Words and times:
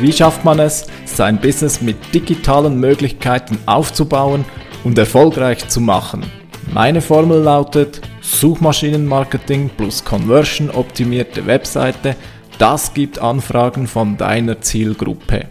Wie 0.00 0.12
schafft 0.12 0.46
man 0.46 0.58
es, 0.60 0.86
sein 1.04 1.38
Business 1.38 1.82
mit 1.82 2.14
digitalen 2.14 2.80
Möglichkeiten 2.80 3.58
aufzubauen 3.66 4.46
und 4.82 4.96
erfolgreich 4.96 5.68
zu 5.68 5.80
machen? 5.80 6.24
Meine 6.72 7.02
Formel 7.02 7.42
lautet 7.42 8.00
Suchmaschinenmarketing 8.22 9.70
plus 9.76 10.02
Conversion 10.02 10.70
optimierte 10.70 11.44
Webseite. 11.44 12.16
Das 12.58 12.94
gibt 12.94 13.18
Anfragen 13.18 13.86
von 13.86 14.16
deiner 14.16 14.62
Zielgruppe. 14.62 15.46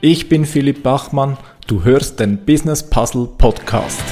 Ich 0.00 0.28
bin 0.28 0.46
Philipp 0.46 0.82
Bachmann, 0.82 1.36
du 1.68 1.84
hörst 1.84 2.18
den 2.18 2.38
Business 2.44 2.82
Puzzle 2.82 3.28
Podcast. 3.38 4.02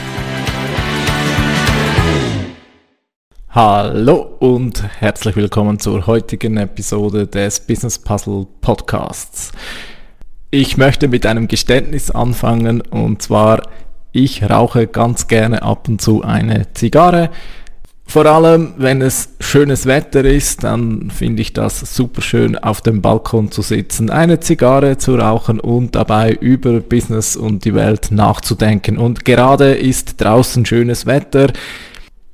Hallo 3.53 4.37
und 4.39 4.85
herzlich 5.01 5.35
willkommen 5.35 5.81
zur 5.81 6.07
heutigen 6.07 6.57
Episode 6.57 7.27
des 7.27 7.59
Business 7.59 7.99
Puzzle 7.99 8.47
Podcasts. 8.61 9.51
Ich 10.53 10.77
möchte 10.77 11.09
mit 11.09 11.27
einem 11.27 11.49
Geständnis 11.49 12.13
anfangen 12.13 12.81
und 12.81 13.23
zwar, 13.23 13.63
ich 14.13 14.49
rauche 14.49 14.87
ganz 14.87 15.27
gerne 15.27 15.65
ab 15.65 15.89
und 15.89 16.01
zu 16.01 16.23
eine 16.23 16.73
Zigarre. 16.75 17.31
Vor 18.07 18.27
allem, 18.27 18.75
wenn 18.77 19.03
es 19.03 19.31
schönes 19.41 19.85
Wetter 19.87 20.25
ist, 20.25 20.63
dann 20.63 21.11
finde 21.11 21.43
ich 21.43 21.53
das 21.53 21.81
super 21.81 22.23
schön, 22.23 22.57
auf 22.57 22.83
dem 22.83 23.03
Balkon 23.03 23.51
zu 23.51 23.63
sitzen, 23.63 24.11
eine 24.11 24.39
Zigarre 24.39 24.97
zu 24.97 25.17
rauchen 25.17 25.59
und 25.59 25.97
dabei 25.97 26.35
über 26.35 26.79
Business 26.79 27.35
und 27.35 27.65
die 27.65 27.75
Welt 27.75 28.13
nachzudenken. 28.13 28.97
Und 28.97 29.25
gerade 29.25 29.75
ist 29.75 30.21
draußen 30.21 30.65
schönes 30.65 31.07
Wetter 31.07 31.49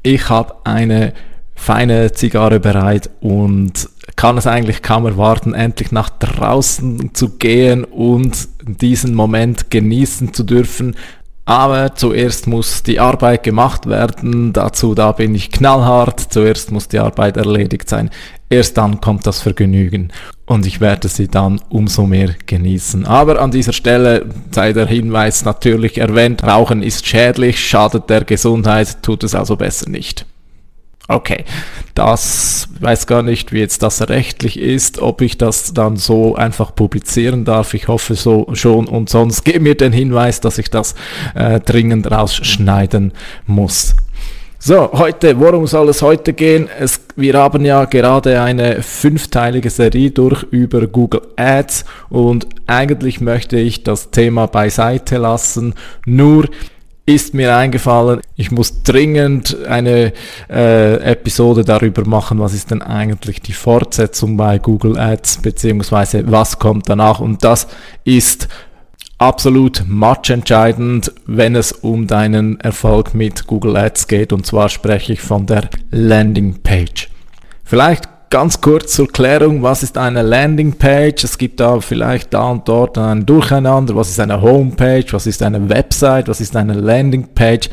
ich 0.07 0.31
habe 0.31 0.55
eine 0.63 1.13
feine 1.57 2.13
Zigarre 2.13 2.61
bereit 2.61 3.11
und 3.21 3.89
kann 4.15 4.39
es 4.39 4.47
eigentlich 4.47 4.83
kaum 4.83 5.05
erwarten, 5.05 5.53
endlich 5.53 5.91
nach 5.91 6.11
draußen 6.11 7.13
zu 7.13 7.31
gehen 7.39 7.83
und 7.83 8.49
diesen 8.63 9.15
Moment 9.15 9.71
genießen 9.71 10.33
zu 10.33 10.45
dürfen. 10.45 10.95
Aber 11.45 11.95
zuerst 11.97 12.47
muss 12.47 12.85
die 12.85 13.01
Arbeit 13.01 13.43
gemacht 13.43 13.87
werden. 13.87 14.53
Dazu, 14.53 14.95
da 14.95 15.13
bin 15.13 15.35
ich 15.35 15.51
knallhart. 15.51 16.21
Zuerst 16.21 16.71
muss 16.71 16.89
die 16.89 16.99
Arbeit 16.99 17.37
erledigt 17.37 17.89
sein. 17.89 18.11
Erst 18.49 18.79
dann 18.79 19.01
kommt 19.01 19.27
das 19.27 19.41
Vergnügen. 19.41 20.13
Und 20.47 20.65
ich 20.65 20.81
werde 20.81 21.09
sie 21.09 21.27
dann 21.27 21.61
umso 21.69 22.07
mehr 22.07 22.31
genießen. 22.47 23.05
Aber 23.05 23.41
an 23.41 23.51
dieser 23.51 23.73
Stelle 23.73 24.27
sei 24.53 24.73
der 24.73 24.87
Hinweis 24.87 25.45
natürlich 25.45 25.99
erwähnt. 25.99 26.45
Rauchen 26.45 26.85
ist 26.85 27.05
schädlich, 27.07 27.59
schadet 27.59 28.09
der 28.09 28.25
Gesundheit, 28.25 29.03
tut 29.03 29.25
es 29.25 29.35
also 29.35 29.57
besser 29.57 29.91
nicht. 29.91 30.25
Okay, 31.09 31.45
das 31.95 32.69
weiß 32.81 33.07
gar 33.07 33.23
nicht, 33.23 33.53
wie 33.53 33.61
jetzt 33.61 33.85
das 33.85 34.09
rechtlich 34.09 34.59
ist, 34.59 34.99
ob 34.99 35.21
ich 35.21 35.39
das 35.39 35.73
dann 35.73 35.97
so 35.97 36.35
einfach 36.35 36.75
publizieren 36.75 37.45
darf. 37.45 37.75
Ich 37.75 37.87
hoffe 37.87 38.17
so 38.17 38.49
schon 38.55 38.89
und 38.89 39.09
sonst 39.09 39.45
gib 39.45 39.63
mir 39.63 39.77
den 39.77 39.93
Hinweis, 39.93 40.41
dass 40.41 40.59
ich 40.59 40.69
das 40.69 40.97
äh, 41.37 41.61
dringend 41.61 42.11
rausschneiden 42.11 43.13
muss. 43.47 43.95
So, 44.59 44.91
heute, 44.93 45.39
worum 45.39 45.67
soll 45.67 45.91
es 45.91 46.01
heute 46.01 46.33
gehen? 46.33 46.69
Es, 46.81 47.01
wir 47.15 47.35
haben 47.35 47.65
ja 47.65 47.85
gerade 47.85 48.41
eine 48.41 48.83
fünfteilige 48.83 49.69
Serie 49.69 50.11
durch 50.11 50.45
über 50.45 50.87
Google 50.87 51.21
Ads 51.37 51.85
und 52.09 52.47
eigentlich 52.67 53.21
möchte 53.21 53.59
ich 53.59 53.85
das 53.85 54.11
Thema 54.11 54.47
beiseite 54.47 55.19
lassen. 55.19 55.75
Nur 56.07 56.49
ist 57.05 57.35
mir 57.35 57.55
eingefallen, 57.55 58.21
ich 58.35 58.51
muss 58.51 58.83
dringend 58.83 59.57
eine 59.69 60.13
äh, 60.51 60.95
Episode 61.13 61.63
darüber 61.65 62.05
machen, 62.05 62.41
was 62.41 62.53
ist 62.53 62.73
denn 62.73 62.83
eigentlich 62.83 63.41
die 63.43 63.53
Fortsetzung 63.53 64.37
bei 64.37 64.59
Google 64.59 64.99
Ads, 64.99 65.43
beziehungsweise 65.43 66.25
was 66.33 66.59
kommt 66.59 66.89
danach. 66.89 67.21
Und 67.21 67.45
das 67.45 67.69
ist 68.05 68.49
absolut 69.19 69.85
matchentscheidend, 69.87 71.13
wenn 71.27 71.57
es 71.57 71.73
um 71.73 72.07
deinen 72.07 72.61
Erfolg 72.61 73.15
mit 73.15 73.47
Google 73.47 73.77
Ads 73.77 74.09
geht. 74.09 74.33
Und 74.33 74.47
zwar 74.47 74.69
spreche 74.69 75.15
ich 75.15 75.21
von 75.21 75.47
der 75.47 75.69
Landing 75.91 76.63
Page. 76.63 77.09
Vielleicht 77.65 78.09
ganz 78.31 78.61
kurz 78.61 78.93
zur 78.93 79.09
Klärung, 79.09 79.63
was 79.63 79.83
ist 79.83 79.97
eine 79.97 80.23
Landingpage? 80.23 81.25
Es 81.25 81.39
gibt 81.39 81.61
da 81.61 81.81
vielleicht 81.81 82.35
da 82.35 82.51
und 82.51 82.69
dort 82.69 82.99
ein 82.99 83.25
Durcheinander. 83.25 83.97
Was 83.97 84.11
ist 84.11 84.21
eine 84.21 84.41
Homepage? 84.41 85.07
Was 85.11 85.27
ist 85.27 85.43
eine 85.43 85.69
Website? 85.69 86.29
Was 86.29 86.41
ist 86.41 86.55
eine 86.55 86.75
Landingpage? 86.75 87.71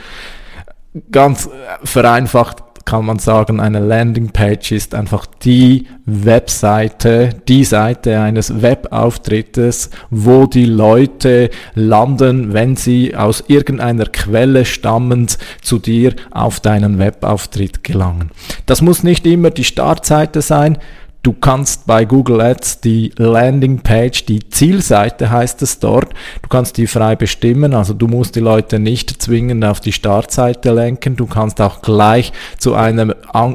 Ganz 1.12 1.50
vereinfacht 1.84 2.62
kann 2.85 3.05
man 3.05 3.19
sagen, 3.19 3.59
eine 3.59 3.79
Landingpage 3.79 4.71
ist 4.71 4.94
einfach 4.94 5.25
die 5.25 5.88
Webseite, 6.05 7.29
die 7.47 7.63
Seite 7.63 8.19
eines 8.19 8.61
Webauftrittes, 8.61 9.89
wo 10.09 10.45
die 10.45 10.66
Leute 10.66 11.49
landen, 11.75 12.53
wenn 12.53 12.75
sie 12.75 13.16
aus 13.16 13.44
irgendeiner 13.47 14.05
Quelle 14.05 14.66
stammend 14.66 15.38
zu 15.61 15.79
dir 15.79 16.13
auf 16.31 16.59
deinen 16.59 16.99
Webauftritt 16.99 17.83
gelangen. 17.83 18.31
Das 18.66 18.81
muss 18.81 19.03
nicht 19.03 19.25
immer 19.25 19.50
die 19.50 19.63
Startseite 19.63 20.41
sein, 20.41 20.77
Du 21.23 21.31
kannst 21.31 21.88
bei 21.88 22.03
Google 22.03 22.41
Ads 22.41 22.81
die 22.81 23.13
Landingpage, 23.16 24.25
die 24.25 24.50
Zielseite 24.50 25.31
heißt 25.31 25.61
es 25.61 25.79
dort, 25.79 26.09
du 26.41 26.50
kannst 26.50 26.75
die 26.75 26.85
frei 26.85 27.16
bestimmen, 27.16 27.73
also 27.73 27.94
du 27.94 28.07
musst 28.07 28.35
die 28.35 28.41
Leute 28.41 28.78
nicht 28.78 29.22
zwingend 29.22 29.63
auf 29.63 29.79
die 29.79 29.94
Startseite 29.94 30.73
lenken, 30.73 31.16
du 31.16 31.25
kannst 31.25 31.62
auch 31.62 31.81
gleich 31.81 32.33
zu, 32.57 32.75
einem, 32.75 33.13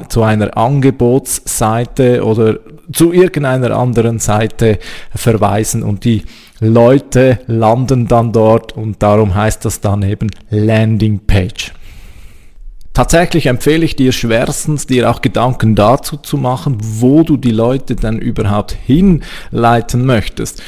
zu 0.09 0.23
einer 0.23 0.57
Angebotsseite 0.57 2.25
oder 2.25 2.59
zu 2.91 3.13
irgendeiner 3.13 3.77
anderen 3.77 4.19
Seite 4.19 4.79
verweisen 5.15 5.83
und 5.83 6.07
die 6.07 6.23
Leute 6.61 7.41
landen 7.49 8.09
dann 8.09 8.33
dort 8.33 8.73
und 8.73 9.03
darum 9.03 9.35
heißt 9.35 9.67
das 9.67 9.83
dann 9.83 10.03
eben 10.05 10.31
Landingpage. 10.49 11.75
Tatsächlich 12.99 13.47
empfehle 13.47 13.85
ich 13.85 13.95
dir 13.95 14.11
schwerstens, 14.11 14.89
dir 14.89 15.09
auch 15.09 15.23
Gedanken 15.23 15.77
dazu 15.77 16.17
zu 16.17 16.37
machen, 16.37 16.79
wo 16.81 17.23
du 17.23 17.37
die 17.37 17.53
Leute 17.53 17.95
dann 17.95 18.19
überhaupt 18.19 18.73
hinleiten 18.73 20.05
möchtest. 20.05 20.61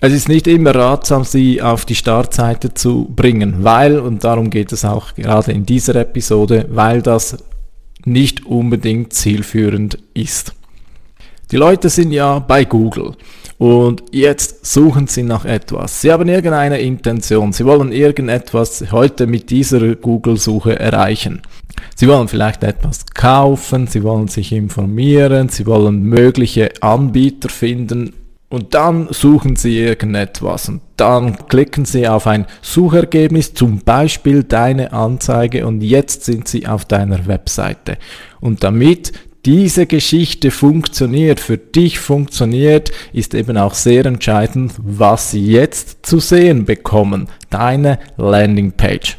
Es 0.00 0.12
ist 0.12 0.28
nicht 0.28 0.46
immer 0.46 0.72
ratsam, 0.76 1.24
sie 1.24 1.60
auf 1.60 1.86
die 1.86 1.96
Startseite 1.96 2.74
zu 2.74 3.10
bringen, 3.16 3.64
weil, 3.64 3.98
und 3.98 4.22
darum 4.22 4.48
geht 4.48 4.70
es 4.70 4.84
auch 4.84 5.12
gerade 5.16 5.50
in 5.50 5.66
dieser 5.66 5.96
Episode, 5.96 6.66
weil 6.70 7.02
das 7.02 7.36
nicht 8.04 8.46
unbedingt 8.46 9.12
zielführend 9.12 9.98
ist. 10.14 10.54
Die 11.50 11.56
Leute 11.56 11.88
sind 11.88 12.12
ja 12.12 12.38
bei 12.38 12.64
Google 12.64 13.16
und 13.62 14.02
jetzt 14.10 14.66
suchen 14.66 15.06
sie 15.06 15.22
nach 15.22 15.44
etwas. 15.44 16.00
Sie 16.00 16.10
haben 16.10 16.28
irgendeine 16.28 16.80
Intention. 16.80 17.52
Sie 17.52 17.64
wollen 17.64 17.92
irgendetwas 17.92 18.90
heute 18.90 19.28
mit 19.28 19.50
dieser 19.50 19.94
Google-Suche 19.94 20.80
erreichen. 20.80 21.42
Sie 21.94 22.08
wollen 22.08 22.26
vielleicht 22.26 22.64
etwas 22.64 23.06
kaufen, 23.14 23.86
sie 23.86 24.02
wollen 24.02 24.26
sich 24.26 24.50
informieren, 24.50 25.48
sie 25.48 25.64
wollen 25.64 26.02
mögliche 26.02 26.72
Anbieter 26.80 27.50
finden 27.50 28.14
und 28.48 28.74
dann 28.74 29.06
suchen 29.10 29.54
Sie 29.54 29.78
irgendetwas 29.78 30.68
und 30.68 30.82
dann 30.96 31.46
klicken 31.46 31.84
Sie 31.84 32.08
auf 32.08 32.26
ein 32.26 32.46
Suchergebnis, 32.62 33.54
zum 33.54 33.78
Beispiel 33.78 34.42
deine 34.42 34.92
Anzeige 34.92 35.68
und 35.68 35.82
jetzt 35.82 36.24
sind 36.24 36.48
Sie 36.48 36.66
auf 36.66 36.84
deiner 36.84 37.28
Webseite. 37.28 37.96
Und 38.40 38.64
damit 38.64 39.12
diese 39.44 39.86
Geschichte 39.86 40.50
funktioniert, 40.50 41.40
für 41.40 41.58
dich 41.58 41.98
funktioniert, 41.98 42.92
ist 43.12 43.34
eben 43.34 43.56
auch 43.56 43.74
sehr 43.74 44.06
entscheidend, 44.06 44.72
was 44.78 45.32
sie 45.32 45.44
jetzt 45.44 46.06
zu 46.06 46.20
sehen 46.20 46.64
bekommen. 46.64 47.28
Deine 47.50 47.98
Landingpage. 48.16 49.18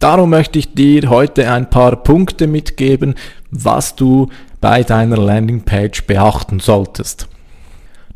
Darum 0.00 0.30
möchte 0.30 0.58
ich 0.58 0.74
dir 0.74 1.08
heute 1.08 1.50
ein 1.50 1.70
paar 1.70 1.96
Punkte 1.96 2.46
mitgeben, 2.46 3.14
was 3.50 3.94
du 3.94 4.28
bei 4.60 4.82
deiner 4.82 5.16
Landingpage 5.16 6.04
beachten 6.06 6.60
solltest. 6.60 7.28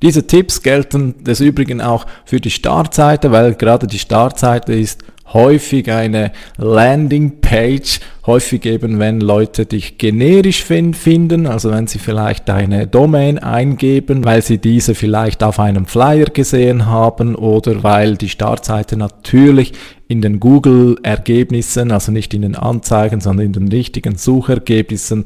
Diese 0.03 0.27
Tipps 0.27 0.63
gelten 0.63 1.23
des 1.23 1.41
Übrigen 1.41 1.81
auch 1.81 2.07
für 2.25 2.41
die 2.41 2.51
Startseite, 2.51 3.31
weil 3.31 3.55
gerade 3.55 3.87
die 3.87 4.01
Startseite 4.01 4.75
ist 4.75 5.05
häufig 5.32 5.90
eine 5.90 6.32
Landingpage, 6.56 8.00
häufig 8.26 8.67
eben, 8.67 8.99
wenn 8.99 9.20
Leute 9.20 9.67
dich 9.67 9.99
generisch 9.99 10.64
finden, 10.64 11.46
also 11.46 11.70
wenn 11.70 11.87
sie 11.87 11.99
vielleicht 11.99 12.49
deine 12.49 12.87
Domain 12.87 13.38
eingeben, 13.38 14.25
weil 14.25 14.43
sie 14.43 14.58
diese 14.58 14.94
vielleicht 14.94 15.43
auf 15.43 15.58
einem 15.58 15.87
Flyer 15.87 16.26
gesehen 16.26 16.87
haben 16.87 17.34
oder 17.34 17.82
weil 17.82 18.17
die 18.17 18.29
Startseite 18.29 18.96
natürlich 18.96 19.73
in 20.08 20.20
den 20.20 20.40
Google-Ergebnissen, 20.40 21.90
also 21.90 22.12
nicht 22.12 22.34
in 22.34 22.43
den 22.43 22.55
Anzeigen, 22.55 23.20
sondern 23.20 23.46
in 23.46 23.52
den 23.52 23.69
richtigen 23.69 24.17
Suchergebnissen 24.17 25.25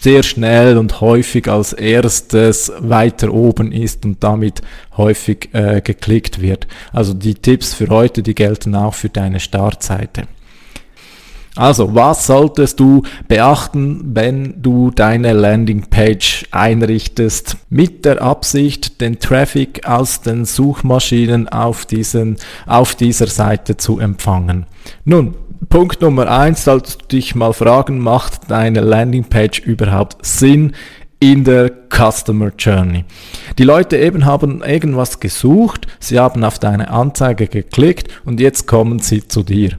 sehr 0.00 0.22
schnell 0.22 0.78
und 0.78 1.00
häufig 1.00 1.48
als 1.48 1.72
erstes 1.72 2.72
weiter 2.78 3.32
oben 3.32 3.72
ist 3.72 4.04
und 4.04 4.22
damit 4.22 4.62
häufig 4.96 5.48
äh, 5.52 5.80
geklickt 5.80 6.40
wird. 6.40 6.66
Also 6.92 7.14
die 7.14 7.34
Tipps 7.34 7.74
für 7.74 7.88
heute, 7.88 8.22
die 8.22 8.34
gelten 8.34 8.74
auch 8.74 8.94
für 8.94 9.08
deine 9.08 9.40
Startseite. 9.40 10.24
Also, 11.54 11.94
was 11.94 12.26
solltest 12.26 12.80
du 12.80 13.02
beachten, 13.28 14.14
wenn 14.14 14.62
du 14.62 14.90
deine 14.90 15.34
Landingpage 15.34 16.46
einrichtest, 16.50 17.58
mit 17.68 18.06
der 18.06 18.22
Absicht, 18.22 19.02
den 19.02 19.18
Traffic 19.18 19.86
aus 19.86 20.22
den 20.22 20.46
Suchmaschinen 20.46 21.50
auf, 21.50 21.84
diesen, 21.84 22.36
auf 22.66 22.94
dieser 22.94 23.26
Seite 23.26 23.76
zu 23.76 23.98
empfangen? 23.98 24.64
Nun, 25.04 25.34
Punkt 25.68 26.02
Nummer 26.02 26.28
eins 26.28 26.64
solltest 26.64 27.02
du 27.02 27.06
dich 27.16 27.34
mal 27.34 27.52
fragen, 27.52 27.98
macht 27.98 28.50
deine 28.50 28.80
Landingpage 28.80 29.60
überhaupt 29.60 30.24
Sinn 30.24 30.74
in 31.20 31.44
der 31.44 31.70
Customer 31.88 32.50
Journey. 32.58 33.04
Die 33.58 33.64
Leute 33.64 33.96
eben 33.96 34.24
haben 34.24 34.62
irgendwas 34.62 35.20
gesucht, 35.20 35.86
sie 36.00 36.18
haben 36.18 36.42
auf 36.42 36.58
deine 36.58 36.90
Anzeige 36.90 37.46
geklickt 37.46 38.08
und 38.24 38.40
jetzt 38.40 38.66
kommen 38.66 38.98
sie 38.98 39.26
zu 39.28 39.44
dir. 39.44 39.78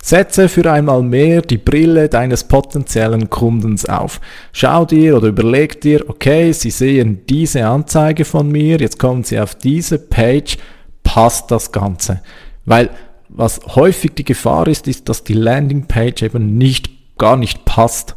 Setze 0.00 0.48
für 0.48 0.70
einmal 0.70 1.02
mehr 1.02 1.42
die 1.42 1.58
Brille 1.58 2.08
deines 2.08 2.44
potenziellen 2.44 3.30
Kundens 3.30 3.84
auf. 3.86 4.20
Schau 4.52 4.84
dir 4.84 5.16
oder 5.16 5.28
überleg 5.28 5.80
dir, 5.80 6.08
okay, 6.08 6.52
Sie 6.52 6.70
sehen 6.70 7.22
diese 7.28 7.66
Anzeige 7.66 8.24
von 8.24 8.48
mir, 8.48 8.78
jetzt 8.78 8.98
kommen 8.98 9.22
Sie 9.22 9.38
auf 9.38 9.54
diese 9.54 10.00
Page, 10.00 10.56
passt 11.04 11.52
das 11.52 11.70
Ganze. 11.70 12.20
Weil 12.64 12.90
was 13.34 13.60
häufig 13.74 14.12
die 14.14 14.24
Gefahr 14.24 14.68
ist, 14.68 14.86
ist, 14.88 15.08
dass 15.08 15.24
die 15.24 15.32
Landingpage 15.34 16.22
eben 16.22 16.58
nicht, 16.58 16.90
gar 17.18 17.36
nicht 17.36 17.64
passt. 17.64 18.14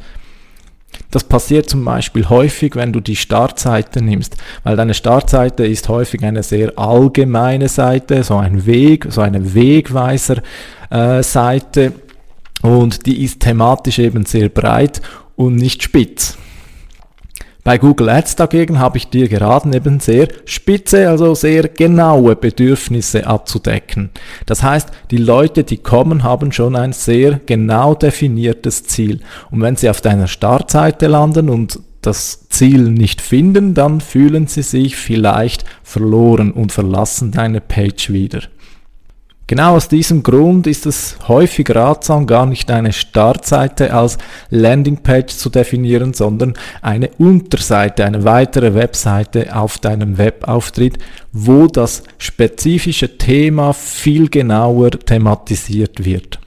Das 1.11 1.23
passiert 1.23 1.69
zum 1.69 1.85
Beispiel 1.85 2.27
häufig, 2.29 2.75
wenn 2.75 2.91
du 2.91 2.99
die 2.99 3.15
Startseite 3.15 4.01
nimmst, 4.01 4.35
weil 4.63 4.75
deine 4.75 4.93
Startseite 4.93 5.65
ist 5.65 5.87
häufig 5.89 6.23
eine 6.23 6.43
sehr 6.43 6.77
allgemeine 6.77 7.69
Seite, 7.69 8.23
so 8.23 8.37
ein 8.37 8.65
Weg, 8.65 9.07
so 9.09 9.21
eine 9.21 9.53
Wegweiser-Seite 9.53 11.85
äh, 11.85 11.91
und 12.67 13.05
die 13.05 13.23
ist 13.23 13.41
thematisch 13.41 13.99
eben 13.99 14.25
sehr 14.25 14.49
breit 14.49 15.01
und 15.35 15.55
nicht 15.55 15.83
spitz. 15.83 16.37
Bei 17.65 17.79
Google 17.79 18.09
Ads 18.09 18.35
dagegen 18.35 18.77
habe 18.77 18.99
ich 18.99 19.09
dir 19.09 19.27
geraten, 19.27 19.73
eben 19.73 19.99
sehr 19.99 20.27
spitze, 20.45 21.09
also 21.09 21.33
sehr 21.33 21.67
genaue 21.67 22.35
Bedürfnisse 22.35 23.25
abzudecken. 23.25 24.11
Das 24.45 24.61
heißt, 24.61 24.89
die 25.09 25.17
Leute, 25.17 25.63
die 25.63 25.77
kommen, 25.77 26.21
haben 26.21 26.51
schon 26.51 26.75
ein 26.75 26.93
sehr 26.93 27.39
genau 27.43 27.95
definiertes 27.95 28.83
Ziel. 28.83 29.21
Und 29.49 29.63
wenn 29.63 29.77
sie 29.77 29.89
auf 29.89 29.99
deiner 29.99 30.27
Startseite 30.27 31.07
landen 31.07 31.49
und 31.49 31.79
das 32.01 32.47
Ziel 32.49 32.83
nicht 32.83 33.19
finden, 33.19 33.73
dann 33.73 33.99
fühlen 33.99 34.45
sie 34.45 34.61
sich 34.61 34.95
vielleicht 34.95 35.65
verloren 35.81 36.51
und 36.51 36.71
verlassen 36.71 37.31
deine 37.31 37.61
Page 37.61 38.11
wieder. 38.11 38.41
Genau 39.47 39.75
aus 39.75 39.87
diesem 39.87 40.23
Grund 40.23 40.65
ist 40.65 40.87
es 40.87 41.17
häufig 41.27 41.69
ratsam, 41.69 42.25
gar 42.25 42.47
nicht 42.47 42.71
eine 42.71 42.91
Startseite 42.91 43.93
als 43.93 44.17
Landingpage 44.49 45.35
zu 45.35 45.51
definieren, 45.51 46.15
sondern 46.15 46.55
eine 46.81 47.11
Unterseite, 47.19 48.05
eine 48.05 48.23
weitere 48.23 48.73
Webseite 48.73 49.55
auf 49.55 49.77
deinem 49.77 50.17
Webauftritt, 50.17 50.97
wo 51.31 51.67
das 51.67 52.01
spezifische 52.17 53.19
Thema 53.19 53.73
viel 53.73 54.29
genauer 54.29 54.89
thematisiert 54.89 56.03
wird. 56.03 56.39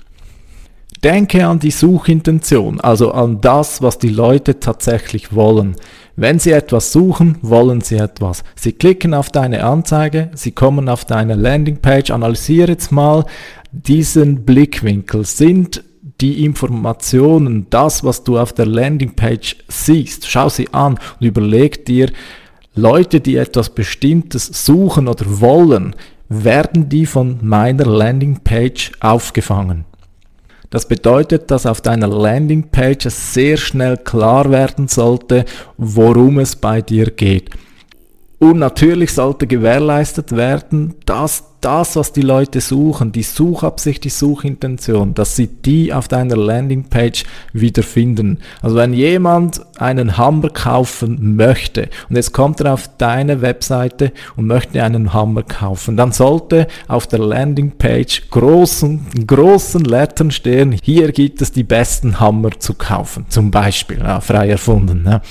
Denke 1.04 1.46
an 1.46 1.60
die 1.60 1.70
Suchintention, 1.70 2.80
also 2.80 3.12
an 3.12 3.40
das, 3.40 3.80
was 3.80 3.98
die 3.98 4.08
Leute 4.08 4.58
tatsächlich 4.58 5.32
wollen. 5.32 5.76
Wenn 6.20 6.40
Sie 6.40 6.50
etwas 6.50 6.90
suchen, 6.90 7.38
wollen 7.42 7.80
Sie 7.80 7.94
etwas. 7.94 8.42
Sie 8.56 8.72
klicken 8.72 9.14
auf 9.14 9.30
deine 9.30 9.62
Anzeige, 9.62 10.32
Sie 10.34 10.50
kommen 10.50 10.88
auf 10.88 11.04
deine 11.04 11.36
Landingpage, 11.36 12.10
analysiere 12.10 12.72
jetzt 12.72 12.90
mal 12.90 13.24
diesen 13.70 14.44
Blickwinkel. 14.44 15.24
Sind 15.24 15.84
die 16.20 16.44
Informationen, 16.44 17.68
das, 17.70 18.02
was 18.02 18.24
du 18.24 18.36
auf 18.36 18.52
der 18.52 18.66
Landingpage 18.66 19.58
siehst, 19.68 20.28
schau 20.28 20.48
sie 20.48 20.66
an 20.72 20.98
und 21.20 21.26
überleg 21.26 21.86
dir, 21.86 22.10
Leute, 22.74 23.20
die 23.20 23.36
etwas 23.36 23.70
Bestimmtes 23.70 24.46
suchen 24.66 25.06
oder 25.06 25.24
wollen, 25.40 25.94
werden 26.28 26.88
die 26.88 27.06
von 27.06 27.38
meiner 27.42 27.86
Landingpage 27.86 28.90
aufgefangen. 28.98 29.84
Das 30.70 30.86
bedeutet, 30.86 31.50
dass 31.50 31.64
auf 31.64 31.80
deiner 31.80 32.08
Landingpage 32.08 33.06
sehr 33.08 33.56
schnell 33.56 33.96
klar 33.96 34.50
werden 34.50 34.86
sollte, 34.88 35.46
worum 35.78 36.38
es 36.38 36.56
bei 36.56 36.82
dir 36.82 37.10
geht. 37.10 37.50
Und 38.38 38.58
natürlich 38.58 39.12
sollte 39.12 39.48
gewährleistet 39.48 40.36
werden, 40.36 40.94
dass 41.06 41.42
das, 41.60 41.96
was 41.96 42.12
die 42.12 42.22
Leute 42.22 42.60
suchen, 42.60 43.10
die 43.10 43.24
Suchabsicht, 43.24 44.04
die 44.04 44.10
Suchintention, 44.10 45.14
dass 45.14 45.34
sie 45.34 45.48
die 45.48 45.92
auf 45.92 46.06
deiner 46.06 46.36
Landingpage 46.36 47.24
wiederfinden. 47.52 48.38
Also 48.62 48.76
wenn 48.76 48.92
jemand 48.92 49.60
einen 49.80 50.16
Hammer 50.16 50.50
kaufen 50.50 51.34
möchte 51.34 51.88
und 52.08 52.14
jetzt 52.14 52.32
kommt 52.32 52.60
er 52.60 52.74
auf 52.74 52.88
deine 52.96 53.42
Webseite 53.42 54.12
und 54.36 54.46
möchte 54.46 54.84
einen 54.84 55.12
Hammer 55.12 55.42
kaufen, 55.42 55.96
dann 55.96 56.12
sollte 56.12 56.68
auf 56.86 57.08
der 57.08 57.18
Landingpage 57.18 58.30
großen, 58.30 59.26
großen 59.26 59.84
Lettern 59.84 60.30
stehen, 60.30 60.76
hier 60.80 61.10
gibt 61.10 61.42
es 61.42 61.50
die 61.50 61.64
besten 61.64 62.20
Hammer 62.20 62.50
zu 62.60 62.74
kaufen, 62.74 63.26
zum 63.30 63.50
Beispiel, 63.50 63.98
ja, 63.98 64.20
frei 64.20 64.48
erfunden. 64.50 65.04
Ja. 65.06 65.22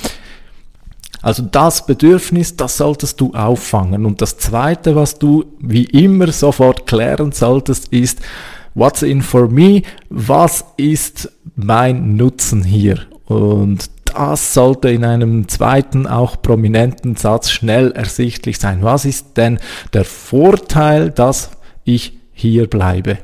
Also 1.21 1.43
das 1.43 1.85
Bedürfnis, 1.85 2.55
das 2.55 2.77
solltest 2.77 3.19
du 3.19 3.33
auffangen. 3.33 4.05
Und 4.05 4.21
das 4.21 4.37
Zweite, 4.37 4.95
was 4.95 5.17
du 5.17 5.45
wie 5.59 5.85
immer 5.85 6.31
sofort 6.31 6.85
klären 6.85 7.31
solltest, 7.31 7.91
ist, 7.91 8.19
what's 8.75 9.01
in 9.01 9.21
for 9.21 9.49
me? 9.49 9.81
Was 10.09 10.65
ist 10.77 11.31
mein 11.55 12.15
Nutzen 12.15 12.63
hier? 12.63 12.99
Und 13.25 13.89
das 14.05 14.53
sollte 14.53 14.89
in 14.89 15.03
einem 15.03 15.47
zweiten, 15.47 16.07
auch 16.07 16.41
prominenten 16.41 17.15
Satz 17.15 17.49
schnell 17.51 17.91
ersichtlich 17.91 18.57
sein. 18.57 18.79
Was 18.81 19.05
ist 19.05 19.37
denn 19.37 19.59
der 19.93 20.05
Vorteil, 20.05 21.11
dass 21.11 21.51
ich 21.83 22.13
hier 22.31 22.67
bleibe? 22.67 23.17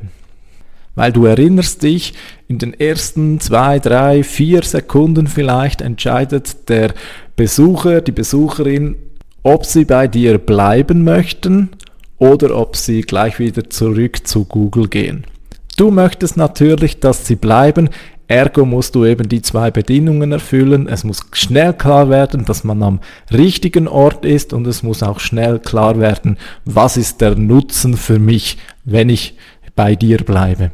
Weil 0.95 1.11
du 1.11 1.25
erinnerst 1.25 1.81
dich, 1.81 2.13
in 2.47 2.59
den 2.59 2.73
ersten 2.79 3.39
zwei, 3.39 3.79
drei, 3.79 4.23
vier 4.23 4.63
Sekunden 4.63 5.27
vielleicht 5.27 5.81
entscheidet 5.81 6.69
der 6.69 6.93
Besucher, 7.35 8.01
die 8.01 8.11
Besucherin, 8.11 8.95
ob 9.41 9.65
sie 9.65 9.85
bei 9.85 10.07
dir 10.07 10.37
bleiben 10.37 11.03
möchten 11.03 11.69
oder 12.17 12.55
ob 12.55 12.77
sie 12.77 13.01
gleich 13.01 13.39
wieder 13.39 13.69
zurück 13.69 14.25
zu 14.27 14.45
Google 14.45 14.87
gehen. 14.87 15.25
Du 15.75 15.89
möchtest 15.89 16.37
natürlich, 16.37 16.99
dass 16.99 17.25
sie 17.25 17.35
bleiben, 17.35 17.89
ergo 18.27 18.65
musst 18.65 18.93
du 18.93 19.05
eben 19.05 19.27
die 19.27 19.41
zwei 19.41 19.71
Bedingungen 19.71 20.31
erfüllen. 20.31 20.87
Es 20.87 21.03
muss 21.03 21.21
schnell 21.33 21.73
klar 21.73 22.09
werden, 22.09 22.45
dass 22.45 22.63
man 22.63 22.83
am 22.83 22.99
richtigen 23.31 23.87
Ort 23.87 24.23
ist 24.23 24.53
und 24.53 24.67
es 24.67 24.83
muss 24.83 25.01
auch 25.01 25.19
schnell 25.19 25.59
klar 25.59 25.99
werden, 25.99 26.37
was 26.65 26.97
ist 26.97 27.21
der 27.21 27.35
Nutzen 27.35 27.97
für 27.97 28.19
mich, 28.19 28.57
wenn 28.85 29.09
ich 29.09 29.35
bei 29.75 29.95
dir 29.95 30.19
bleibe. 30.19 30.71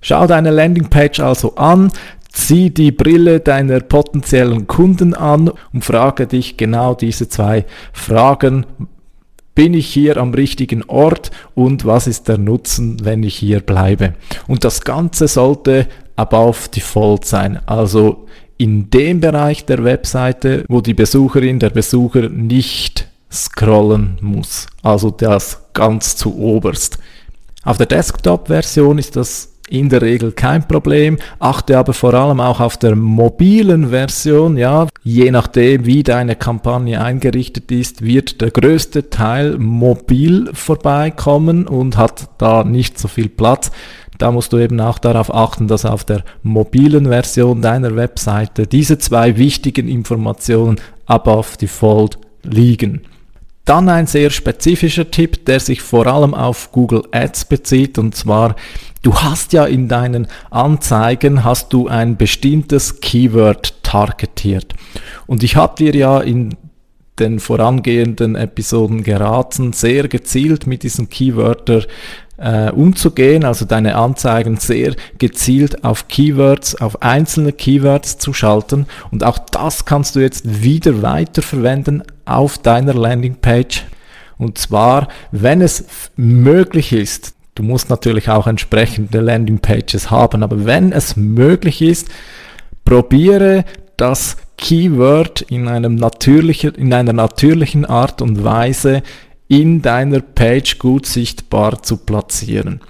Schau 0.00 0.26
deine 0.26 0.50
Landingpage 0.50 1.20
also 1.20 1.56
an, 1.56 1.90
zieh 2.30 2.70
die 2.70 2.92
Brille 2.92 3.40
deiner 3.40 3.80
potenziellen 3.80 4.66
Kunden 4.66 5.14
an 5.14 5.50
und 5.72 5.84
frage 5.84 6.26
dich 6.26 6.56
genau 6.56 6.94
diese 6.94 7.28
zwei 7.28 7.64
Fragen. 7.92 8.66
Bin 9.54 9.74
ich 9.74 9.88
hier 9.88 10.18
am 10.18 10.32
richtigen 10.34 10.84
Ort 10.84 11.32
und 11.54 11.84
was 11.84 12.06
ist 12.06 12.28
der 12.28 12.38
Nutzen, 12.38 13.04
wenn 13.04 13.24
ich 13.24 13.36
hier 13.36 13.60
bleibe? 13.60 14.14
Und 14.46 14.62
das 14.62 14.82
Ganze 14.82 15.26
sollte 15.26 15.88
above 16.14 16.68
default 16.74 17.24
sein, 17.24 17.58
also 17.66 18.26
in 18.56 18.90
dem 18.90 19.20
Bereich 19.20 19.64
der 19.64 19.82
Webseite, 19.84 20.64
wo 20.68 20.80
die 20.80 20.94
Besucherin, 20.94 21.58
der 21.58 21.70
Besucher 21.70 22.28
nicht 22.28 23.08
scrollen 23.32 24.18
muss, 24.20 24.66
also 24.82 25.10
das 25.10 25.62
ganz 25.74 26.16
zu 26.16 26.36
oberst. 26.36 26.98
Auf 27.64 27.78
der 27.78 27.86
Desktop-Version 27.86 28.98
ist 28.98 29.16
das 29.16 29.57
in 29.70 29.88
der 29.88 30.02
Regel 30.02 30.32
kein 30.32 30.66
Problem. 30.66 31.18
Achte 31.38 31.78
aber 31.78 31.92
vor 31.92 32.14
allem 32.14 32.40
auch 32.40 32.60
auf 32.60 32.76
der 32.76 32.96
mobilen 32.96 33.90
Version, 33.90 34.56
ja. 34.56 34.88
Je 35.02 35.30
nachdem, 35.30 35.86
wie 35.86 36.02
deine 36.02 36.36
Kampagne 36.36 37.02
eingerichtet 37.02 37.70
ist, 37.70 38.02
wird 38.02 38.40
der 38.40 38.50
größte 38.50 39.10
Teil 39.10 39.58
mobil 39.58 40.50
vorbeikommen 40.52 41.66
und 41.66 41.96
hat 41.96 42.28
da 42.38 42.64
nicht 42.64 42.98
so 42.98 43.08
viel 43.08 43.28
Platz. 43.28 43.70
Da 44.18 44.32
musst 44.32 44.52
du 44.52 44.58
eben 44.58 44.80
auch 44.80 44.98
darauf 44.98 45.32
achten, 45.32 45.68
dass 45.68 45.84
auf 45.84 46.04
der 46.04 46.24
mobilen 46.42 47.06
Version 47.06 47.62
deiner 47.62 47.94
Webseite 47.94 48.66
diese 48.66 48.98
zwei 48.98 49.36
wichtigen 49.36 49.86
Informationen 49.88 50.80
above 51.06 51.56
default 51.56 52.18
liegen. 52.42 53.02
Dann 53.64 53.88
ein 53.88 54.06
sehr 54.06 54.30
spezifischer 54.30 55.10
Tipp, 55.10 55.44
der 55.44 55.60
sich 55.60 55.82
vor 55.82 56.06
allem 56.06 56.34
auf 56.34 56.72
Google 56.72 57.02
Ads 57.12 57.44
bezieht 57.44 57.98
und 57.98 58.14
zwar 58.16 58.56
Du 59.08 59.16
hast 59.22 59.54
ja 59.54 59.64
in 59.64 59.88
deinen 59.88 60.26
Anzeigen 60.50 61.42
hast 61.42 61.72
du 61.72 61.88
ein 61.88 62.18
bestimmtes 62.18 63.00
Keyword 63.00 63.82
targetiert. 63.82 64.74
Und 65.26 65.42
ich 65.42 65.56
habe 65.56 65.76
dir 65.78 65.94
ja 65.94 66.20
in 66.20 66.54
den 67.18 67.40
vorangehenden 67.40 68.36
Episoden 68.36 69.02
geraten, 69.04 69.72
sehr 69.72 70.08
gezielt 70.08 70.66
mit 70.66 70.82
diesen 70.82 71.08
Keywörter 71.08 71.86
äh, 72.36 72.70
umzugehen, 72.70 73.46
also 73.46 73.64
deine 73.64 73.96
Anzeigen 73.96 74.58
sehr 74.58 74.94
gezielt 75.16 75.84
auf 75.84 76.08
Keywords, 76.08 76.78
auf 76.78 77.00
einzelne 77.00 77.54
Keywords 77.54 78.18
zu 78.18 78.34
schalten. 78.34 78.84
Und 79.10 79.24
auch 79.24 79.38
das 79.38 79.86
kannst 79.86 80.16
du 80.16 80.20
jetzt 80.20 80.62
wieder 80.62 81.00
weiterverwenden 81.00 82.02
auf 82.26 82.58
deiner 82.58 82.92
Landingpage. 82.92 83.86
Und 84.36 84.58
zwar, 84.58 85.08
wenn 85.32 85.62
es 85.62 86.10
möglich 86.14 86.92
ist, 86.92 87.37
du 87.58 87.64
musst 87.64 87.90
natürlich 87.90 88.28
auch 88.28 88.46
entsprechende 88.46 89.20
Landingpages 89.20 90.10
haben, 90.10 90.42
aber 90.42 90.64
wenn 90.64 90.92
es 90.92 91.16
möglich 91.16 91.82
ist, 91.82 92.08
probiere 92.84 93.64
das 93.96 94.36
Keyword 94.56 95.42
in, 95.42 95.66
einem 95.66 95.96
natürlichen, 95.96 96.74
in 96.76 96.92
einer 96.94 97.12
natürlichen 97.12 97.84
Art 97.84 98.22
und 98.22 98.44
Weise 98.44 99.02
in 99.48 99.82
deiner 99.82 100.20
Page 100.20 100.78
gut 100.78 101.06
sichtbar 101.06 101.82
zu 101.82 101.96
platzieren. 101.96 102.80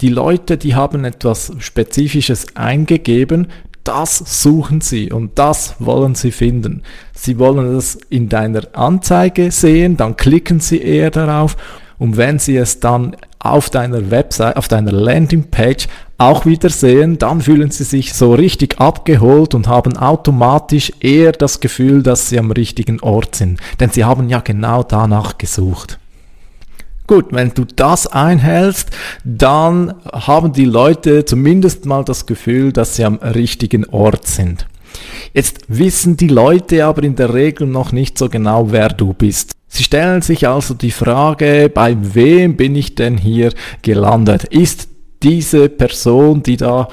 Die 0.00 0.08
Leute, 0.08 0.56
die 0.56 0.74
haben 0.74 1.04
etwas 1.04 1.52
Spezifisches 1.58 2.56
eingegeben, 2.56 3.48
das 3.84 4.42
suchen 4.42 4.80
sie 4.80 5.12
und 5.12 5.38
das 5.38 5.76
wollen 5.78 6.14
sie 6.14 6.32
finden. 6.32 6.82
Sie 7.14 7.38
wollen 7.38 7.76
es 7.76 7.94
in 8.08 8.28
deiner 8.28 8.62
Anzeige 8.72 9.50
sehen, 9.50 9.96
dann 9.96 10.16
klicken 10.16 10.58
sie 10.58 10.80
eher 10.80 11.10
darauf 11.10 11.56
und 11.98 12.16
wenn 12.16 12.38
sie 12.38 12.56
es 12.56 12.80
dann 12.80 13.14
auf 13.40 13.70
deiner 13.70 14.10
Website, 14.10 14.56
auf 14.56 14.68
deiner 14.68 14.92
Landingpage 14.92 15.88
auch 16.18 16.44
wieder 16.44 16.68
sehen, 16.68 17.18
dann 17.18 17.40
fühlen 17.40 17.70
sie 17.70 17.84
sich 17.84 18.12
so 18.12 18.34
richtig 18.34 18.78
abgeholt 18.78 19.54
und 19.54 19.66
haben 19.66 19.96
automatisch 19.96 20.92
eher 21.00 21.32
das 21.32 21.60
Gefühl, 21.60 22.02
dass 22.02 22.28
sie 22.28 22.38
am 22.38 22.50
richtigen 22.50 23.00
Ort 23.00 23.34
sind. 23.34 23.58
Denn 23.80 23.90
sie 23.90 24.04
haben 24.04 24.28
ja 24.28 24.40
genau 24.40 24.82
danach 24.82 25.38
gesucht. 25.38 25.98
Gut, 27.06 27.26
wenn 27.30 27.52
du 27.54 27.64
das 27.64 28.06
einhältst, 28.06 28.90
dann 29.24 29.94
haben 30.12 30.52
die 30.52 30.66
Leute 30.66 31.24
zumindest 31.24 31.86
mal 31.86 32.04
das 32.04 32.26
Gefühl, 32.26 32.72
dass 32.72 32.96
sie 32.96 33.04
am 33.04 33.16
richtigen 33.16 33.86
Ort 33.86 34.26
sind. 34.28 34.66
Jetzt 35.32 35.62
wissen 35.68 36.16
die 36.16 36.28
Leute 36.28 36.84
aber 36.84 37.02
in 37.02 37.16
der 37.16 37.32
Regel 37.32 37.66
noch 37.66 37.92
nicht 37.92 38.18
so 38.18 38.28
genau, 38.28 38.70
wer 38.70 38.90
du 38.90 39.12
bist. 39.12 39.56
Sie 39.72 39.84
stellen 39.84 40.20
sich 40.20 40.48
also 40.48 40.74
die 40.74 40.90
Frage, 40.90 41.70
bei 41.72 41.96
wem 42.00 42.56
bin 42.56 42.74
ich 42.74 42.96
denn 42.96 43.16
hier 43.16 43.52
gelandet? 43.82 44.42
Ist 44.44 44.88
diese 45.22 45.68
Person, 45.68 46.42
die 46.42 46.56
da 46.56 46.88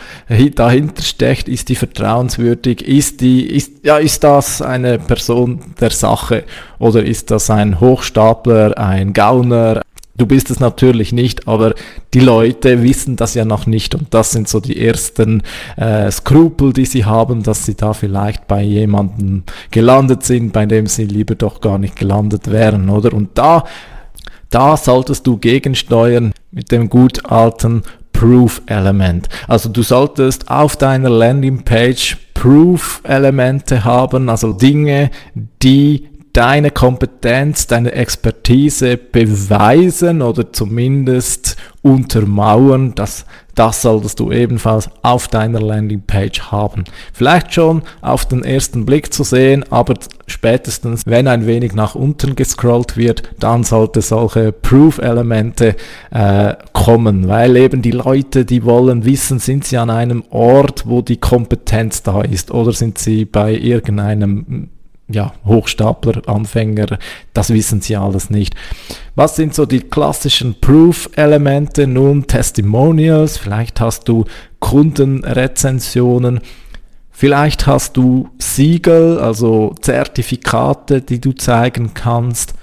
dahinter 0.54 1.02
steckt, 1.02 1.50
ist 1.50 1.70
die 1.70 1.76
vertrauenswürdig? 1.76 2.88
Ist 2.88 3.22
die, 3.22 3.48
ist, 3.48 3.84
ja, 3.84 3.98
ist 3.98 4.24
das 4.24 4.62
eine 4.62 5.00
Person 5.00 5.74
der 5.80 5.90
Sache? 5.90 6.44
Oder 6.78 7.04
ist 7.04 7.32
das 7.32 7.50
ein 7.50 7.80
Hochstapler, 7.80 8.78
ein 8.78 9.12
Gauner? 9.12 9.82
Du 10.18 10.26
bist 10.26 10.50
es 10.50 10.60
natürlich 10.60 11.14
nicht, 11.14 11.48
aber 11.48 11.76
die 12.16 12.20
Leute 12.20 12.82
wissen 12.82 13.16
das 13.16 13.36
ja 13.36 13.46
noch 13.46 13.68
nicht 13.68 13.94
und 13.94 14.14
das 14.16 14.32
sind 14.32 14.48
so 14.48 14.60
die 14.60 14.84
ersten 14.84 15.44
äh, 15.76 16.10
Skrupel, 16.10 16.74
die 16.74 16.86
sie 16.86 17.06
haben, 17.06 17.44
dass 17.44 17.66
sie 17.66 17.76
da 17.76 17.94
vielleicht 17.94 18.48
bei 18.48 18.64
jemandem 18.64 19.44
gelandet 19.70 20.24
sind, 20.24 20.54
bei 20.54 20.66
dem 20.66 20.88
sie 20.88 21.06
lieber 21.06 21.36
doch 21.36 21.62
gar 21.62 21.78
nicht 21.78 21.96
gelandet 21.96 22.50
wären, 22.50 22.90
oder? 22.90 23.14
Und 23.14 23.38
da, 23.38 23.64
da 24.50 24.76
solltest 24.76 25.28
du 25.28 25.38
gegensteuern 25.38 26.34
mit 26.52 26.72
dem 26.72 26.90
gut 26.90 27.24
alten 27.30 27.84
Proof-Element. 28.14 29.30
Also 29.48 29.70
du 29.70 29.84
solltest 29.84 30.50
auf 30.50 30.76
deiner 30.78 31.12
Landingpage 31.12 32.18
Proof-Elemente 32.34 33.84
haben, 33.84 34.30
also 34.30 34.54
Dinge, 34.54 35.12
die 35.62 36.08
deine 36.38 36.70
Kompetenz, 36.70 37.66
deine 37.66 37.94
Expertise 37.94 38.96
beweisen 38.96 40.22
oder 40.22 40.54
zumindest 40.54 41.58
untermauern, 41.82 42.94
dass 42.94 43.26
das 43.56 43.82
solltest 43.82 44.20
du 44.20 44.32
ebenfalls 44.32 44.88
auf 45.02 45.30
deiner 45.30 45.60
Landingpage 45.60 46.52
haben. 46.52 46.84
Vielleicht 47.12 47.56
schon 47.56 47.82
auf 48.02 48.28
den 48.28 48.44
ersten 48.44 48.86
Blick 48.86 49.12
zu 49.12 49.24
sehen, 49.24 49.66
aber 49.72 49.96
spätestens, 50.28 51.08
wenn 51.08 51.28
ein 51.28 51.48
wenig 51.48 51.74
nach 51.74 51.96
unten 51.96 52.36
gescrollt 52.36 52.98
wird, 52.98 53.24
dann 53.40 53.64
sollte 53.64 54.04
solche 54.04 54.52
Proof-Elemente 54.52 55.76
äh, 56.12 56.54
kommen, 56.72 57.28
weil 57.28 57.58
eben 57.58 57.82
die 57.82 57.90
Leute, 57.90 58.46
die 58.46 58.64
wollen 58.64 59.06
wissen, 59.06 59.40
sind 59.40 59.66
sie 59.66 59.78
an 59.78 59.90
einem 59.90 60.24
Ort, 60.30 60.84
wo 60.86 61.02
die 61.02 61.18
Kompetenz 61.18 62.04
da 62.04 62.22
ist 62.22 62.52
oder 62.52 62.74
sind 62.74 63.00
sie 63.00 63.26
bei 63.26 63.56
irgendeinem 63.56 64.70
ja, 65.10 65.34
Hochstapler, 65.46 66.22
Anfänger, 66.28 67.00
das 67.34 67.50
wissen 67.52 67.82
sie 67.82 67.96
alles 67.96 68.30
nicht. 68.30 68.56
Was 69.16 69.36
sind 69.36 69.54
so 69.54 69.66
die 69.66 69.80
klassischen 69.80 70.60
Proof-Elemente? 70.60 71.88
Nun, 71.88 72.28
Testimonials, 72.28 73.38
vielleicht 73.38 73.80
hast 73.80 74.08
du 74.10 74.26
Kundenrezensionen, 74.60 76.42
vielleicht 77.12 77.68
hast 77.68 77.96
du 77.96 78.30
Siegel, 78.38 79.20
also 79.20 79.74
Zertifikate, 79.80 81.02
die 81.02 81.22
du 81.22 81.32
zeigen 81.32 81.94
kannst. 81.94 82.54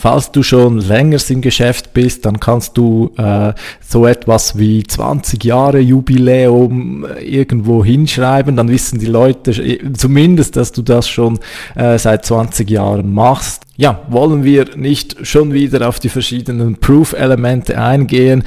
Falls 0.00 0.30
du 0.30 0.44
schon 0.44 0.78
länger 0.78 1.18
im 1.28 1.40
Geschäft 1.40 1.92
bist, 1.92 2.24
dann 2.24 2.38
kannst 2.38 2.78
du 2.78 3.10
äh, 3.16 3.52
so 3.80 4.06
etwas 4.06 4.56
wie 4.56 4.84
20 4.84 5.42
Jahre 5.42 5.80
Jubiläum 5.80 7.04
äh, 7.04 7.24
irgendwo 7.24 7.84
hinschreiben, 7.84 8.54
dann 8.54 8.68
wissen 8.68 9.00
die 9.00 9.06
Leute 9.06 9.50
äh, 9.50 9.92
zumindest, 9.94 10.54
dass 10.54 10.70
du 10.70 10.82
das 10.82 11.08
schon 11.08 11.40
äh, 11.74 11.98
seit 11.98 12.24
20 12.24 12.70
Jahren 12.70 13.12
machst. 13.12 13.64
Ja, 13.76 14.02
wollen 14.08 14.44
wir 14.44 14.76
nicht 14.76 15.26
schon 15.26 15.52
wieder 15.52 15.88
auf 15.88 15.98
die 15.98 16.10
verschiedenen 16.10 16.76
Proof-Elemente 16.76 17.76
eingehen. 17.76 18.44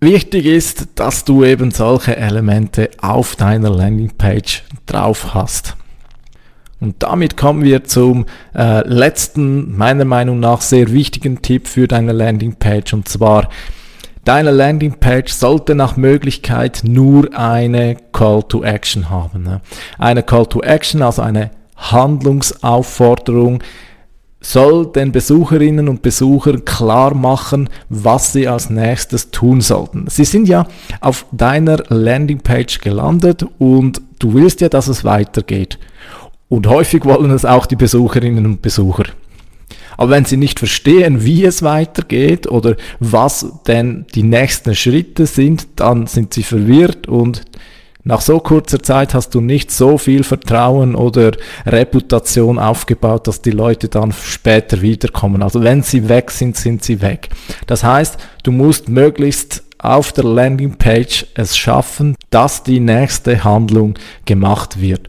Wichtig 0.00 0.46
ist, 0.46 0.88
dass 0.94 1.26
du 1.26 1.44
eben 1.44 1.72
solche 1.72 2.16
Elemente 2.16 2.88
auf 3.02 3.36
deiner 3.36 3.68
Landingpage 3.68 4.62
drauf 4.86 5.34
hast. 5.34 5.76
Und 6.84 7.02
damit 7.02 7.38
kommen 7.38 7.64
wir 7.64 7.84
zum 7.84 8.26
äh, 8.54 8.86
letzten, 8.86 9.74
meiner 9.74 10.04
Meinung 10.04 10.38
nach 10.38 10.60
sehr 10.60 10.92
wichtigen 10.92 11.40
Tipp 11.40 11.66
für 11.66 11.88
deine 11.88 12.12
Landingpage. 12.12 12.92
Und 12.92 13.08
zwar, 13.08 13.48
deine 14.26 14.50
Landingpage 14.50 15.32
sollte 15.32 15.74
nach 15.74 15.96
Möglichkeit 15.96 16.82
nur 16.84 17.34
eine 17.34 17.96
Call 18.12 18.42
to 18.42 18.62
Action 18.62 19.08
haben. 19.08 19.44
Ne? 19.44 19.62
Eine 19.98 20.22
Call 20.22 20.44
to 20.44 20.60
Action, 20.60 21.00
also 21.00 21.22
eine 21.22 21.52
Handlungsaufforderung, 21.74 23.62
soll 24.42 24.92
den 24.92 25.10
Besucherinnen 25.10 25.88
und 25.88 26.02
Besuchern 26.02 26.66
klar 26.66 27.14
machen, 27.14 27.70
was 27.88 28.34
sie 28.34 28.46
als 28.46 28.68
nächstes 28.68 29.30
tun 29.30 29.62
sollten. 29.62 30.04
Sie 30.08 30.26
sind 30.26 30.48
ja 30.48 30.66
auf 31.00 31.24
deiner 31.32 31.82
Landingpage 31.88 32.80
gelandet 32.80 33.46
und 33.58 34.02
du 34.18 34.34
willst 34.34 34.60
ja, 34.60 34.68
dass 34.68 34.88
es 34.88 35.02
weitergeht. 35.02 35.78
Und 36.48 36.66
häufig 36.66 37.04
wollen 37.04 37.30
es 37.30 37.44
auch 37.44 37.66
die 37.66 37.76
Besucherinnen 37.76 38.44
und 38.46 38.62
Besucher. 38.62 39.04
Aber 39.96 40.10
wenn 40.10 40.24
sie 40.24 40.36
nicht 40.36 40.58
verstehen, 40.58 41.24
wie 41.24 41.44
es 41.44 41.62
weitergeht 41.62 42.46
oder 42.46 42.76
was 43.00 43.46
denn 43.66 44.06
die 44.14 44.22
nächsten 44.22 44.74
Schritte 44.74 45.26
sind, 45.26 45.66
dann 45.76 46.06
sind 46.06 46.34
sie 46.34 46.42
verwirrt 46.42 47.06
und 47.06 47.42
nach 48.06 48.20
so 48.20 48.38
kurzer 48.38 48.82
Zeit 48.82 49.14
hast 49.14 49.34
du 49.34 49.40
nicht 49.40 49.70
so 49.70 49.96
viel 49.96 50.24
Vertrauen 50.24 50.94
oder 50.94 51.32
Reputation 51.64 52.58
aufgebaut, 52.58 53.26
dass 53.26 53.40
die 53.40 53.50
Leute 53.50 53.88
dann 53.88 54.12
später 54.12 54.82
wiederkommen. 54.82 55.42
Also 55.42 55.62
wenn 55.62 55.82
sie 55.82 56.06
weg 56.10 56.30
sind, 56.30 56.58
sind 56.58 56.84
sie 56.84 57.00
weg. 57.00 57.30
Das 57.66 57.82
heißt, 57.82 58.18
du 58.42 58.52
musst 58.52 58.90
möglichst 58.90 59.64
auf 59.78 60.12
der 60.12 60.24
Landingpage 60.24 61.26
es 61.34 61.56
schaffen, 61.56 62.14
dass 62.28 62.62
die 62.62 62.80
nächste 62.80 63.42
Handlung 63.42 63.94
gemacht 64.26 64.82
wird. 64.82 65.08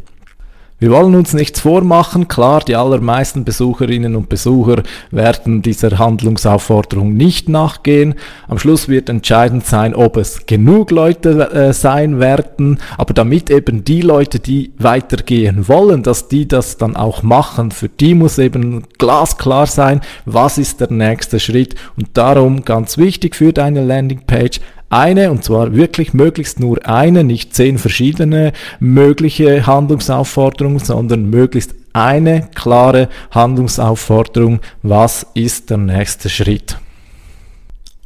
Wir 0.86 0.92
wollen 0.92 1.16
uns 1.16 1.34
nichts 1.34 1.62
vormachen. 1.62 2.28
Klar, 2.28 2.62
die 2.62 2.76
allermeisten 2.76 3.44
Besucherinnen 3.44 4.16
und 4.16 4.30
Besucher 4.30 4.84
werden 5.10 5.64
dieser 5.64 5.98
Handlungsaufforderung 5.98 7.12
nicht 7.12 7.50
nachgehen. 7.50 8.14
Am 8.48 8.60
Schluss 8.60 8.88
wird 8.88 9.10
entscheidend 9.10 9.66
sein, 9.66 9.96
ob 9.96 10.16
es 10.16 10.46
genug 10.46 10.92
Leute 10.92 11.52
äh, 11.52 11.74
sein 11.74 12.20
werden. 12.20 12.78
Aber 13.00 13.16
damit 13.16 13.50
eben 13.50 13.84
die 13.84 14.02
Leute, 14.02 14.38
die 14.38 14.74
weitergehen 14.78 15.68
wollen, 15.68 16.04
dass 16.04 16.28
die 16.28 16.48
das 16.48 16.78
dann 16.78 16.96
auch 16.96 17.24
machen, 17.24 17.72
für 17.72 17.90
die 17.90 18.14
muss 18.14 18.38
eben 18.38 18.84
glasklar 19.00 19.66
sein, 19.66 20.02
was 20.26 20.60
ist 20.60 20.82
der 20.82 20.92
nächste 20.92 21.40
Schritt. 21.40 21.74
Und 21.98 22.10
darum 22.14 22.64
ganz 22.64 23.00
wichtig 23.00 23.36
für 23.36 23.54
deine 23.54 23.84
Landingpage, 23.84 24.60
eine, 24.96 25.32
und 25.32 25.44
zwar 25.44 25.76
wirklich 25.76 26.14
möglichst 26.14 26.60
nur 26.60 26.86
eine, 26.88 27.24
nicht 27.24 27.54
zehn 27.54 27.78
verschiedene 27.78 28.54
mögliche 28.80 29.66
Handlungsaufforderungen, 29.68 30.80
sondern 30.80 31.30
möglichst 31.30 31.76
eine 31.94 32.50
klare 32.56 33.10
Handlungsaufforderung, 33.32 34.60
was 34.84 35.26
ist 35.34 35.70
der 35.70 35.78
nächste 35.78 36.30
Schritt. 36.30 36.78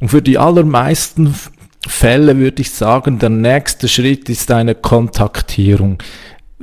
Und 0.00 0.08
für 0.08 0.22
die 0.22 0.38
allermeisten 0.38 1.34
Fälle 1.86 2.36
würde 2.38 2.62
ich 2.62 2.70
sagen, 2.70 3.18
der 3.18 3.30
nächste 3.30 3.88
Schritt 3.88 4.28
ist 4.28 4.50
eine 4.50 4.74
Kontaktierung. 4.74 5.98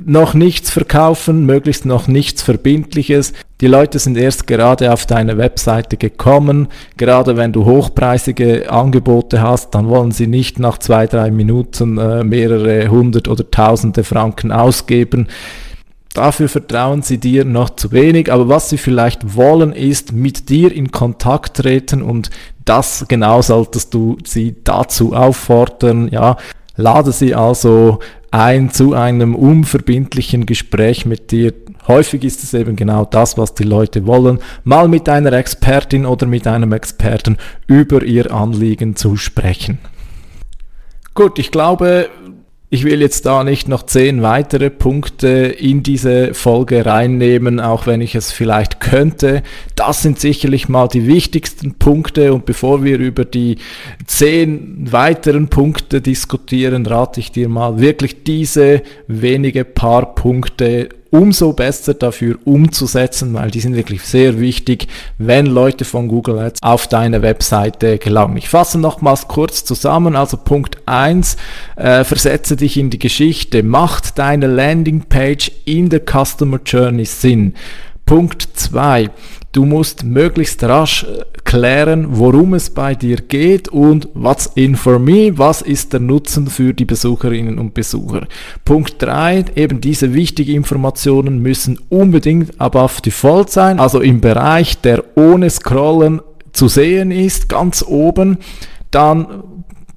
Noch 0.06 0.34
nichts 0.34 0.70
verkaufen, 0.70 1.46
möglichst 1.46 1.86
noch 1.86 2.08
nichts 2.08 2.44
Verbindliches. 2.44 3.34
Die 3.62 3.68
Leute 3.68 4.00
sind 4.00 4.18
erst 4.18 4.46
gerade 4.46 4.94
auf 4.94 5.06
deine 5.06 5.38
Webseite 5.38 5.98
gekommen. 5.98 6.68
Gerade 6.98 7.36
wenn 7.36 7.52
du 7.52 7.66
hochpreisige 7.66 8.72
Angebote 8.72 9.42
hast, 9.42 9.72
dann 9.72 9.90
wollen 9.90 10.12
sie 10.12 10.28
nicht 10.28 10.60
nach 10.60 10.78
zwei, 10.78 11.08
drei 11.08 11.32
Minuten 11.32 11.98
äh, 11.98 12.24
mehrere 12.24 12.90
hundert 12.90 13.28
oder 13.28 13.50
tausende 13.50 14.04
Franken 14.04 14.52
ausgeben. 14.52 15.28
Dafür 16.14 16.50
vertrauen 16.50 17.04
sie 17.04 17.20
dir 17.20 17.46
noch 17.46 17.72
zu 17.72 17.92
wenig, 17.92 18.32
aber 18.32 18.50
was 18.50 18.70
sie 18.70 18.78
vielleicht 18.78 19.36
wollen, 19.36 19.72
ist 19.72 20.14
mit 20.14 20.50
dir 20.50 20.72
in 20.72 20.92
Kontakt 20.92 21.58
treten 21.58 22.02
und 22.02 22.32
das 22.66 23.06
genau 23.08 23.42
solltest 23.42 23.94
du 23.94 24.18
sie 24.26 24.56
dazu 24.64 25.14
auffordern, 25.14 26.10
ja. 26.10 26.38
Lade 26.78 27.12
sie 27.12 27.36
also 27.36 28.00
ein 28.32 28.70
zu 28.72 28.94
einem 28.94 29.36
unverbindlichen 29.36 30.46
Gespräch 30.46 31.06
mit 31.06 31.32
dir. 31.32 31.54
Häufig 31.88 32.24
ist 32.24 32.44
es 32.44 32.54
eben 32.54 32.76
genau 32.76 33.06
das, 33.06 33.38
was 33.38 33.54
die 33.54 33.64
Leute 33.64 34.06
wollen, 34.06 34.40
mal 34.64 34.88
mit 34.88 35.10
einer 35.10 35.34
Expertin 35.34 36.06
oder 36.06 36.28
mit 36.28 36.46
einem 36.46 36.74
Experten 36.74 37.38
über 37.66 38.04
ihr 38.04 38.32
Anliegen 38.32 38.96
zu 38.96 39.16
sprechen. 39.18 39.80
Gut, 41.14 41.40
ich 41.40 41.50
glaube, 41.50 42.10
ich 42.70 42.84
will 42.84 43.02
jetzt 43.02 43.26
da 43.26 43.46
nicht 43.46 43.70
noch 43.70 43.84
zehn 43.84 44.22
weitere 44.22 44.70
Punkte 44.70 45.28
in 45.28 45.84
diese 45.84 46.34
Folge 46.34 46.86
reinnehmen, 46.86 47.62
auch 47.62 47.88
wenn 47.88 48.02
ich 48.02 48.14
es 48.14 48.34
vielleicht 48.34 48.82
könnte. 48.82 49.42
Das 49.76 50.02
sind 50.02 50.20
sicherlich 50.20 50.68
mal 50.68 50.90
die 50.90 51.08
wichtigsten 51.08 51.76
Punkte 51.76 52.34
und 52.34 52.46
bevor 52.46 52.84
wir 52.84 53.00
über 53.00 53.24
die 53.24 53.58
zehn 54.06 54.92
weiteren 54.92 55.48
Punkte 55.48 56.02
diskutieren, 56.02 56.86
rate 56.86 57.22
ich 57.22 57.32
dir 57.32 57.48
mal 57.48 57.80
wirklich 57.80 58.26
diese 58.26 58.82
wenige 59.08 59.64
paar 59.64 60.14
Punkte 60.14 60.90
umso 61.12 61.54
besser 61.54 61.94
dafür 61.94 62.38
umzusetzen, 62.46 63.34
weil 63.34 63.52
die 63.52 63.60
sind 63.60 63.76
wirklich 63.76 64.02
sehr 64.02 64.40
wichtig, 64.40 64.88
wenn 65.18 65.46
Leute 65.46 65.86
von 65.86 66.08
Google 66.08 66.40
Ads 66.40 66.62
auf 66.62 66.88
deine 66.88 67.22
Webseite 67.22 67.98
gelangen. 67.98 68.38
Ich 68.38 68.50
fasse 68.50 68.78
nochmals 68.78 69.28
kurz 69.28 69.64
zusammen. 69.64 70.16
Also 70.16 70.38
Punkt 70.38 70.78
1, 70.86 71.38
äh, 71.76 72.04
versetze 72.04 72.56
dich 72.56 72.78
in 72.78 72.90
die 72.90 73.00
Geschichte, 73.00 73.64
macht 73.64 74.18
deine 74.18 74.48
Landingpage 74.48 75.52
in 75.66 75.90
der 75.90 76.02
Customer 76.02 76.60
Journey 76.66 77.06
Sinn. 77.06 77.54
Punkt 78.06 78.48
2, 78.54 79.10
Du 79.52 79.66
musst 79.66 80.04
möglichst 80.04 80.64
rasch 80.64 81.04
äh, 81.04 81.24
klären, 81.44 82.08
worum 82.10 82.54
es 82.54 82.70
bei 82.70 82.94
dir 82.94 83.18
geht 83.18 83.70
und 83.70 84.10
what's 84.14 84.52
in 84.56 84.76
for 84.76 85.00
me, 85.00 85.38
was 85.38 85.62
ist 85.62 85.94
der 85.94 86.02
Nutzen 86.02 86.48
für 86.48 86.74
die 86.74 86.86
Besucherinnen 86.86 87.58
und 87.58 87.74
Besucher. 87.74 88.28
Punkt 88.66 89.02
3, 89.02 89.46
eben 89.56 89.80
diese 89.80 90.14
wichtigen 90.14 90.56
Informationen 90.56 91.42
müssen 91.42 91.80
unbedingt 91.90 92.60
above 92.60 93.02
default 93.02 93.50
sein, 93.50 93.80
also 93.80 94.02
im 94.02 94.20
Bereich, 94.20 94.82
der 94.82 95.04
ohne 95.16 95.50
Scrollen 95.50 96.22
zu 96.52 96.68
sehen 96.68 97.12
ist, 97.12 97.48
ganz 97.48 97.84
oben. 97.88 98.40
Dann 98.92 99.44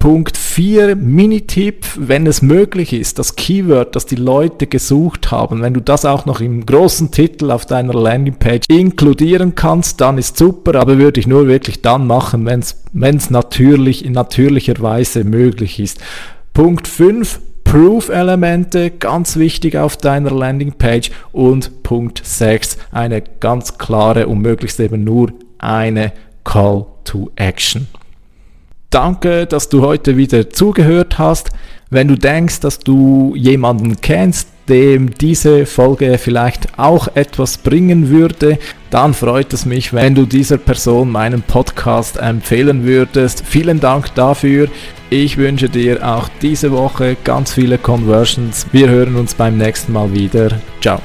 Punkt 0.00 0.38
4, 0.38 0.96
Minitipp, 0.96 1.84
wenn 1.98 2.26
es 2.26 2.40
möglich 2.40 2.94
ist, 2.94 3.18
das 3.18 3.36
Keyword, 3.36 3.94
das 3.94 4.06
die 4.06 4.16
Leute 4.16 4.66
gesucht 4.66 5.30
haben, 5.30 5.60
wenn 5.60 5.74
du 5.74 5.82
das 5.82 6.06
auch 6.06 6.24
noch 6.24 6.40
im 6.40 6.64
großen 6.64 7.10
Titel 7.10 7.50
auf 7.50 7.66
deiner 7.66 7.92
Landingpage 7.92 8.64
inkludieren 8.70 9.54
kannst, 9.54 10.00
dann 10.00 10.16
ist 10.16 10.38
super, 10.38 10.76
aber 10.76 10.96
würde 10.96 11.20
ich 11.20 11.26
nur 11.26 11.48
wirklich 11.48 11.82
dann 11.82 12.06
machen, 12.06 12.46
wenn 12.46 13.16
es 13.16 13.30
natürlich 13.30 14.02
in 14.02 14.14
natürlicher 14.14 14.80
Weise 14.80 15.22
möglich 15.22 15.78
ist. 15.78 15.98
Punkt 16.54 16.88
5, 16.88 17.38
Proof-Elemente, 17.64 18.92
ganz 18.92 19.36
wichtig 19.36 19.76
auf 19.76 19.98
deiner 19.98 20.30
Landingpage. 20.30 21.10
Und 21.30 21.82
Punkt 21.82 22.22
6, 22.24 22.78
eine 22.90 23.20
ganz 23.20 23.76
klare 23.76 24.28
und 24.28 24.40
möglichst 24.40 24.80
eben 24.80 25.04
nur 25.04 25.30
eine 25.58 26.14
Call 26.42 26.86
to 27.04 27.30
Action. 27.36 27.86
Danke, 28.90 29.46
dass 29.46 29.68
du 29.68 29.82
heute 29.82 30.16
wieder 30.16 30.50
zugehört 30.50 31.18
hast. 31.18 31.50
Wenn 31.90 32.08
du 32.08 32.16
denkst, 32.16 32.58
dass 32.60 32.80
du 32.80 33.34
jemanden 33.36 34.00
kennst, 34.00 34.48
dem 34.68 35.14
diese 35.14 35.64
Folge 35.66 36.18
vielleicht 36.18 36.78
auch 36.78 37.08
etwas 37.14 37.58
bringen 37.58 38.08
würde, 38.08 38.58
dann 38.90 39.14
freut 39.14 39.52
es 39.52 39.64
mich, 39.64 39.92
wenn 39.92 40.14
du 40.14 40.26
dieser 40.26 40.58
Person 40.58 41.10
meinen 41.10 41.42
Podcast 41.42 42.16
empfehlen 42.16 42.84
würdest. 42.84 43.44
Vielen 43.46 43.78
Dank 43.78 44.14
dafür. 44.14 44.68
Ich 45.08 45.36
wünsche 45.36 45.68
dir 45.68 46.06
auch 46.06 46.28
diese 46.42 46.72
Woche 46.72 47.16
ganz 47.22 47.52
viele 47.52 47.78
Conversions. 47.78 48.66
Wir 48.72 48.88
hören 48.88 49.16
uns 49.16 49.34
beim 49.34 49.56
nächsten 49.56 49.92
Mal 49.92 50.12
wieder. 50.12 50.50
Ciao. 50.80 51.00